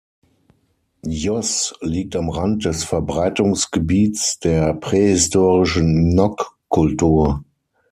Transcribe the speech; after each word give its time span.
Jos 1.05 1.75
liegt 1.81 2.15
am 2.15 2.31
Rand 2.31 2.65
des 2.65 2.83
Verbreitungsgebiets 2.83 4.39
der 4.39 4.73
prähistorischen 4.73 6.15
Nok-Kultur. 6.15 7.43